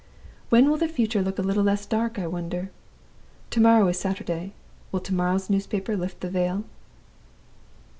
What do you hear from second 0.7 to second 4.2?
the future look a little less dark, I wonder? To morrow is